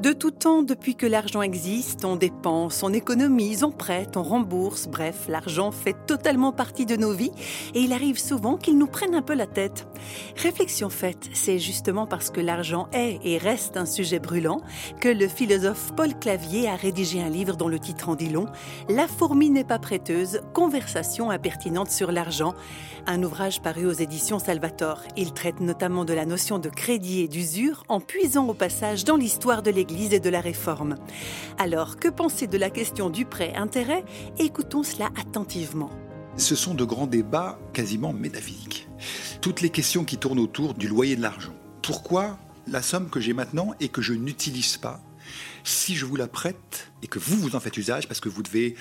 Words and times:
De 0.00 0.14
tout 0.14 0.30
temps, 0.30 0.62
depuis 0.62 0.94
que 0.94 1.04
l'argent 1.04 1.42
existe, 1.42 2.06
on 2.06 2.16
dépense, 2.16 2.82
on 2.82 2.90
économise, 2.90 3.64
on 3.64 3.70
prête, 3.70 4.16
on 4.16 4.22
rembourse, 4.22 4.88
bref, 4.88 5.26
l'argent 5.28 5.72
fait 5.72 5.94
totalement 6.06 6.52
partie 6.52 6.86
de 6.86 6.96
nos 6.96 7.12
vies 7.12 7.32
et 7.74 7.80
il 7.80 7.92
arrive 7.92 8.18
souvent 8.18 8.56
qu'il 8.56 8.78
nous 8.78 8.86
prenne 8.86 9.14
un 9.14 9.20
peu 9.20 9.34
la 9.34 9.46
tête. 9.46 9.86
Réflexion 10.36 10.88
faite, 10.88 11.28
c'est 11.34 11.58
justement 11.58 12.06
parce 12.06 12.30
que 12.30 12.40
l'argent 12.40 12.88
est 12.94 13.20
et 13.24 13.36
reste 13.36 13.76
un 13.76 13.84
sujet 13.84 14.20
brûlant 14.20 14.62
que 15.02 15.10
le 15.10 15.28
philosophe 15.28 15.92
Paul 15.94 16.18
Clavier 16.18 16.66
a 16.70 16.76
rédigé 16.76 17.20
un 17.20 17.28
livre 17.28 17.56
dont 17.56 17.68
le 17.68 17.78
titre 17.78 18.08
en 18.08 18.14
dit 18.14 18.30
long, 18.30 18.46
La 18.88 19.06
fourmi 19.06 19.50
n'est 19.50 19.64
pas 19.64 19.78
prêteuse, 19.78 20.40
conversation 20.54 21.30
impertinente 21.30 21.90
sur 21.90 22.10
l'argent, 22.10 22.54
un 23.06 23.22
ouvrage 23.22 23.60
paru 23.60 23.84
aux 23.84 23.92
éditions 23.92 24.38
Salvator. 24.38 25.02
Il 25.18 25.34
traite 25.34 25.60
notamment 25.60 26.06
de 26.06 26.14
la 26.14 26.24
notion 26.24 26.58
de 26.58 26.70
crédit 26.70 27.20
et 27.20 27.28
d'usure 27.28 27.84
en 27.88 28.00
puisant 28.00 28.48
au 28.48 28.54
passage 28.54 29.04
dans 29.04 29.16
l'histoire 29.16 29.62
de 29.62 29.70
l'Église 29.70 29.89
et 29.90 30.20
de 30.20 30.30
la 30.30 30.40
Réforme. 30.40 30.96
Alors, 31.58 31.96
que 31.96 32.08
penser 32.08 32.46
de 32.46 32.58
la 32.58 32.70
question 32.70 33.10
du 33.10 33.24
prêt-intérêt 33.24 34.04
Écoutons 34.38 34.82
cela 34.82 35.10
attentivement. 35.20 35.90
Ce 36.36 36.54
sont 36.54 36.74
de 36.74 36.84
grands 36.84 37.06
débats 37.06 37.58
quasiment 37.72 38.12
métaphysiques. 38.12 38.88
Toutes 39.40 39.60
les 39.60 39.70
questions 39.70 40.04
qui 40.04 40.16
tournent 40.16 40.38
autour 40.38 40.74
du 40.74 40.88
loyer 40.88 41.16
de 41.16 41.22
l'argent. 41.22 41.54
Pourquoi 41.82 42.38
la 42.66 42.82
somme 42.82 43.10
que 43.10 43.20
j'ai 43.20 43.32
maintenant 43.32 43.74
et 43.80 43.88
que 43.88 44.00
je 44.00 44.12
n'utilise 44.12 44.76
pas 44.76 45.00
si 45.64 45.96
je 45.96 46.04
vous 46.04 46.16
la 46.16 46.28
prête 46.28 46.90
et 47.02 47.06
que 47.06 47.18
vous 47.18 47.36
vous 47.36 47.56
en 47.56 47.60
faites 47.60 47.76
usage 47.76 48.08
parce 48.08 48.20
que 48.20 48.28
vous 48.28 48.42
devez 48.42 48.74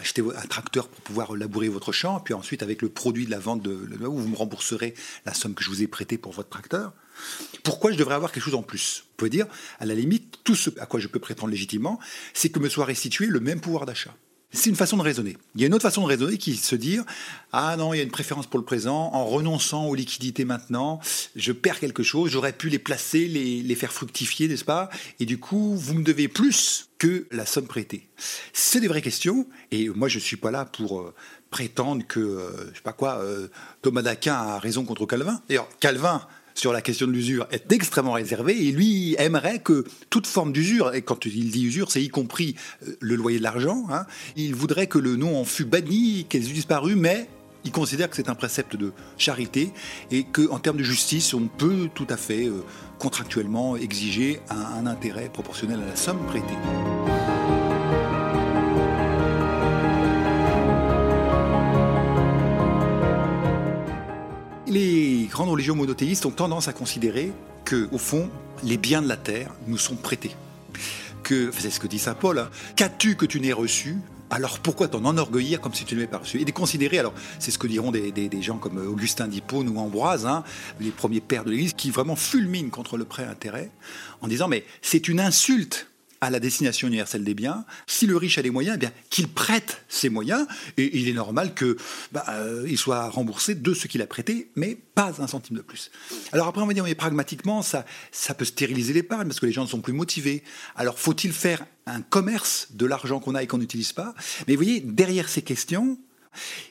acheter 0.00 0.22
un 0.22 0.46
tracteur 0.46 0.88
pour 0.88 1.00
pouvoir 1.00 1.36
labourer 1.36 1.68
votre 1.68 1.92
champ, 1.92 2.20
puis 2.20 2.34
ensuite 2.34 2.62
avec 2.62 2.82
le 2.82 2.88
produit 2.88 3.26
de 3.26 3.30
la 3.30 3.38
vente 3.38 3.62
de, 3.62 3.72
vous 3.72 4.28
me 4.28 4.36
rembourserez 4.36 4.94
la 5.26 5.34
somme 5.34 5.54
que 5.54 5.64
je 5.64 5.70
vous 5.70 5.82
ai 5.82 5.86
prêtée 5.86 6.18
pour 6.18 6.32
votre 6.32 6.48
tracteur. 6.48 6.92
Pourquoi 7.62 7.92
je 7.92 7.96
devrais 7.96 8.14
avoir 8.14 8.32
quelque 8.32 8.44
chose 8.44 8.54
en 8.54 8.62
plus? 8.62 9.04
On 9.12 9.16
peut 9.16 9.30
dire, 9.30 9.46
à 9.78 9.86
la 9.86 9.94
limite, 9.94 10.38
tout 10.44 10.54
ce 10.54 10.70
à 10.80 10.86
quoi 10.86 10.98
je 11.00 11.08
peux 11.08 11.20
prétendre 11.20 11.50
légitimement, 11.50 11.98
c'est 12.34 12.48
que 12.48 12.58
me 12.58 12.68
soit 12.68 12.84
restitué 12.84 13.26
le 13.26 13.40
même 13.40 13.60
pouvoir 13.60 13.86
d'achat. 13.86 14.14
C'est 14.54 14.68
une 14.68 14.76
façon 14.76 14.98
de 14.98 15.02
raisonner. 15.02 15.38
Il 15.54 15.62
y 15.62 15.64
a 15.64 15.66
une 15.66 15.74
autre 15.74 15.82
façon 15.82 16.02
de 16.02 16.06
raisonner 16.06 16.36
qui 16.36 16.50
est 16.50 16.54
de 16.54 16.58
se 16.58 16.76
dire 16.76 17.04
Ah 17.52 17.74
non, 17.78 17.94
il 17.94 17.96
y 17.96 18.00
a 18.00 18.02
une 18.02 18.10
préférence 18.10 18.46
pour 18.46 18.58
le 18.58 18.64
présent. 18.66 19.10
En 19.14 19.24
renonçant 19.24 19.86
aux 19.86 19.94
liquidités 19.94 20.44
maintenant, 20.44 21.00
je 21.36 21.52
perds 21.52 21.80
quelque 21.80 22.02
chose. 22.02 22.30
J'aurais 22.30 22.52
pu 22.52 22.68
les 22.68 22.78
placer, 22.78 23.28
les, 23.28 23.74
faire 23.74 23.92
fructifier, 23.92 24.48
n'est-ce 24.48 24.64
pas? 24.64 24.90
Et 25.20 25.24
du 25.24 25.38
coup, 25.38 25.74
vous 25.74 25.94
me 25.94 26.02
devez 26.02 26.28
plus 26.28 26.90
que 26.98 27.26
la 27.30 27.46
somme 27.46 27.66
prêtée. 27.66 28.08
C'est 28.52 28.80
des 28.80 28.88
vraies 28.88 29.00
questions. 29.00 29.46
Et 29.70 29.88
moi, 29.88 30.08
je 30.08 30.16
ne 30.16 30.22
suis 30.22 30.36
pas 30.36 30.50
là 30.50 30.66
pour 30.66 31.00
euh, 31.00 31.14
prétendre 31.50 32.04
que, 32.06 32.20
euh, 32.20 32.70
je 32.72 32.76
sais 32.76 32.82
pas 32.82 32.92
quoi, 32.92 33.20
euh, 33.20 33.48
Thomas 33.80 34.02
d'Aquin 34.02 34.34
a 34.34 34.58
raison 34.58 34.84
contre 34.84 35.06
Calvin. 35.06 35.40
D'ailleurs, 35.48 35.68
Calvin 35.80 36.26
sur 36.54 36.72
la 36.72 36.82
question 36.82 37.06
de 37.06 37.12
l'usure 37.12 37.46
est 37.50 37.70
extrêmement 37.72 38.12
réservé 38.12 38.66
et 38.66 38.72
lui 38.72 39.14
aimerait 39.18 39.60
que 39.60 39.84
toute 40.10 40.26
forme 40.26 40.52
d'usure, 40.52 40.94
et 40.94 41.02
quand 41.02 41.24
il 41.26 41.50
dit 41.50 41.64
usure, 41.64 41.90
c'est 41.90 42.02
y 42.02 42.08
compris 42.08 42.56
euh, 42.86 42.96
le 43.00 43.16
loyer 43.16 43.38
de 43.38 43.42
l'argent, 43.42 43.86
hein, 43.90 44.06
il 44.36 44.54
voudrait 44.54 44.86
que 44.86 44.98
le 44.98 45.16
nom 45.16 45.40
en 45.40 45.44
fût 45.44 45.64
banni, 45.64 46.26
qu'elles 46.28 46.42
eussent 46.42 46.52
disparu, 46.52 46.96
mais 46.96 47.28
il 47.64 47.70
considère 47.70 48.10
que 48.10 48.16
c'est 48.16 48.28
un 48.28 48.34
précepte 48.34 48.76
de 48.76 48.92
charité 49.18 49.70
et 50.10 50.24
qu'en 50.24 50.58
termes 50.58 50.78
de 50.78 50.82
justice, 50.82 51.32
on 51.32 51.46
peut 51.46 51.88
tout 51.94 52.06
à 52.10 52.16
fait 52.16 52.46
euh, 52.46 52.64
contractuellement 52.98 53.76
exiger 53.76 54.40
un 54.50 54.86
intérêt 54.86 55.28
proportionnel 55.32 55.80
à 55.82 55.86
la 55.86 55.96
somme 55.96 56.24
prêtée. 56.26 57.21
Les 65.56 65.64
grandes 65.64 65.76
religions 65.76 65.76
monothéistes 65.76 66.26
ont 66.26 66.30
tendance 66.30 66.68
à 66.68 66.72
considérer 66.72 67.30
que, 67.64 67.88
au 67.92 67.98
fond, 67.98 68.30
les 68.64 68.78
biens 68.78 69.02
de 69.02 69.08
la 69.08 69.16
terre 69.16 69.52
nous 69.66 69.76
sont 69.76 69.96
prêtés. 69.96 70.34
Que, 71.22 71.50
c'est 71.56 71.70
ce 71.70 71.78
que 71.78 71.86
dit 71.86 71.98
saint 71.98 72.14
Paul, 72.14 72.38
hein. 72.38 72.50
qu'as-tu 72.74 73.16
que 73.16 73.26
tu 73.26 73.38
n'aies 73.38 73.52
reçu? 73.52 73.96
Alors 74.30 74.60
pourquoi 74.60 74.88
t'en 74.88 75.04
enorgueillir 75.04 75.60
comme 75.60 75.74
si 75.74 75.84
tu 75.84 75.94
ne 75.94 76.00
l'avais 76.00 76.10
pas 76.10 76.18
reçu? 76.18 76.40
Et 76.40 76.46
de 76.46 76.50
considérer, 76.52 76.98
alors 76.98 77.12
c'est 77.38 77.50
ce 77.50 77.58
que 77.58 77.66
diront 77.66 77.90
des, 77.90 78.42
gens 78.42 78.56
comme 78.56 78.78
Augustin 78.78 79.28
d'Hippone 79.28 79.68
ou 79.68 79.78
Ambroise, 79.78 80.24
hein, 80.24 80.42
les 80.80 80.90
premiers 80.90 81.20
pères 81.20 81.44
de 81.44 81.50
l'Église, 81.50 81.74
qui 81.74 81.90
vraiment 81.90 82.16
fulminent 82.16 82.70
contre 82.70 82.96
le 82.96 83.04
prêt-intérêt, 83.04 83.70
en 84.22 84.28
disant 84.28 84.48
mais 84.48 84.64
c'est 84.80 85.06
une 85.06 85.20
insulte 85.20 85.91
à 86.22 86.30
la 86.30 86.38
destination 86.38 86.86
universelle 86.86 87.24
des 87.24 87.34
biens. 87.34 87.66
Si 87.88 88.06
le 88.06 88.16
riche 88.16 88.38
a 88.38 88.42
des 88.42 88.50
moyens, 88.50 88.76
eh 88.76 88.78
bien 88.78 88.92
qu'il 89.10 89.26
prête 89.26 89.84
ses 89.88 90.08
moyens, 90.08 90.46
et 90.76 90.96
il 90.96 91.08
est 91.08 91.12
normal 91.12 91.52
qu'il 91.52 91.74
bah, 92.12 92.24
euh, 92.28 92.76
soit 92.76 93.10
remboursé 93.10 93.56
de 93.56 93.74
ce 93.74 93.88
qu'il 93.88 94.00
a 94.02 94.06
prêté, 94.06 94.48
mais 94.54 94.78
pas 94.94 95.20
un 95.20 95.26
centime 95.26 95.56
de 95.56 95.62
plus. 95.62 95.90
Alors 96.30 96.46
après, 96.46 96.62
on 96.62 96.66
va 96.66 96.74
dire, 96.74 96.84
mais 96.84 96.94
pragmatiquement, 96.94 97.60
ça, 97.60 97.84
ça 98.12 98.34
peut 98.34 98.44
stériliser 98.44 98.92
l'épargne, 98.92 99.26
parce 99.26 99.40
que 99.40 99.46
les 99.46 99.52
gens 99.52 99.64
ne 99.64 99.68
sont 99.68 99.80
plus 99.80 99.92
motivés. 99.92 100.44
Alors 100.76 100.96
faut-il 100.96 101.32
faire 101.32 101.66
un 101.86 102.02
commerce 102.02 102.68
de 102.70 102.86
l'argent 102.86 103.18
qu'on 103.18 103.34
a 103.34 103.42
et 103.42 103.48
qu'on 103.48 103.58
n'utilise 103.58 103.92
pas? 103.92 104.14
Mais 104.46 104.54
vous 104.54 104.62
voyez, 104.62 104.80
derrière 104.80 105.28
ces 105.28 105.42
questions, 105.42 105.98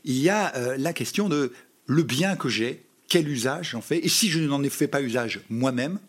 il 0.06 0.18
y 0.18 0.30
a 0.30 0.56
euh, 0.56 0.78
la 0.78 0.94
question 0.94 1.28
de 1.28 1.52
le 1.88 2.04
bien 2.04 2.38
que 2.38 2.48
j'ai, 2.48 2.86
quel 3.10 3.28
usage 3.28 3.72
j'en 3.72 3.82
fais, 3.82 3.98
et 3.98 4.08
si 4.08 4.30
je 4.30 4.40
n'en 4.40 4.64
ai 4.64 4.70
fait 4.70 4.88
pas 4.88 5.02
usage 5.02 5.42
moi-même, 5.50 6.00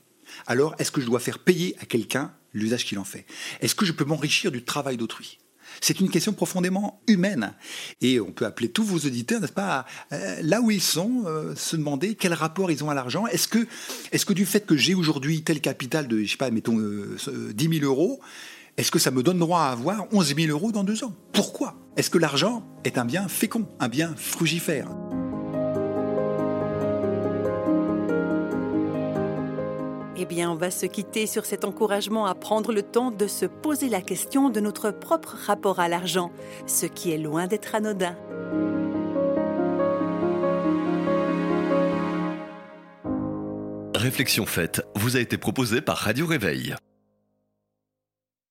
alors 0.47 0.77
est-ce 0.79 0.93
que 0.93 1.01
je 1.01 1.07
dois 1.07 1.19
faire 1.19 1.41
payer 1.41 1.75
à 1.81 1.87
quelqu'un 1.87 2.33
l'usage 2.53 2.85
qu'il 2.85 2.99
en 2.99 3.05
fait. 3.05 3.27
Est-ce 3.61 3.75
que 3.75 3.87
je 3.87 3.93
peux 3.93 4.05
m'enrichir 4.05 4.51
du 4.53 4.63
travail 4.63 4.97
d'autrui? 4.97 5.39
C'est 5.81 6.01
une 6.01 6.11
question 6.11 6.33
profondément 6.33 7.01
humaine. 7.07 7.55
Et 8.01 8.21
on 8.21 8.33
peut 8.33 8.45
appeler 8.45 8.69
tous 8.69 8.85
vos 8.85 8.99
auditeurs, 8.99 9.41
n'est-ce 9.41 9.53
pas, 9.53 9.87
euh, 10.13 10.37
là 10.43 10.61
où 10.61 10.71
ils 10.71 10.83
sont, 10.83 11.25
euh, 11.27 11.55
se 11.55 11.77
demander 11.77 12.15
quel 12.15 12.35
rapport 12.35 12.71
ils 12.71 12.85
ont 12.85 12.91
à 12.91 12.95
l'argent. 12.95 13.27
Est-ce 13.27 13.49
que, 13.49 14.33
du 14.33 14.47
fait 14.47 14.67
que 14.67 14.77
j'ai 14.77 14.95
aujourd'hui 14.95 15.43
tel 15.43 15.61
capital 15.61 16.09
de, 16.09 16.23
je 16.23 16.31
sais 16.31 16.37
pas, 16.37 16.51
mettons 16.51 16.77
10 16.77 16.81
euh, 17.29 17.55
000 17.57 17.85
euros, 17.85 18.21
est-ce 18.77 18.91
que 18.91 18.99
ça 18.99 19.11
me 19.11 19.23
donne 19.23 19.39
droit 19.39 19.61
à 19.61 19.73
avoir 19.73 20.07
11 20.13 20.35
000 20.35 20.49
euros 20.49 20.73
dans 20.73 20.85
deux 20.85 21.05
ans? 21.05 21.15
Pourquoi? 21.33 21.77
Est-ce 21.97 22.11
que 22.11 22.19
l'argent 22.19 22.67
est 22.85 22.97
un 22.97 23.05
bien 23.05 23.29
fécond, 23.29 23.67
un 23.81 23.89
bien 23.89 24.15
frugifère? 24.17 24.89
Eh 30.23 30.25
bien, 30.25 30.53
on 30.53 30.55
va 30.55 30.71
se 30.71 30.87
quitter 30.87 31.27
sur 31.27 31.45
cet 31.45 31.65
encouragement 31.65 32.27
à 32.27 32.37
prendre 32.37 32.73
le 32.73 32.85
temps 32.85 33.11
de 33.11 33.27
se 33.27 33.45
poser 33.45 33.89
la 33.89 34.01
question 34.01 34.51
de 34.51 34.61
notre 34.61 34.93
propre 34.93 35.37
rapport 35.47 35.81
à 35.81 35.89
l'argent, 35.89 36.31
ce 36.65 36.87
qui 36.87 37.11
est 37.11 37.19
loin 37.19 37.49
d'être 37.49 37.75
anodin. 37.75 38.17
Réflexion 43.97 44.47
faite 44.47 44.87
vous 44.95 45.17
a 45.17 45.21
été 45.21 45.39
proposée 45.39 45.81
par 45.81 45.97
Radio 45.97 46.25
Réveil. 46.25 46.77